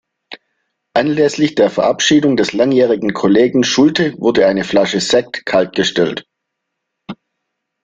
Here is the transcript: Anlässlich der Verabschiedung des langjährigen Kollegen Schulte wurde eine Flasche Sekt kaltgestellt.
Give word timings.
Anlässlich 0.95 1.53
der 1.53 1.69
Verabschiedung 1.69 2.35
des 2.35 2.53
langjährigen 2.53 3.13
Kollegen 3.13 3.63
Schulte 3.63 4.15
wurde 4.17 4.47
eine 4.47 4.63
Flasche 4.63 4.99
Sekt 4.99 5.45
kaltgestellt. 5.45 6.25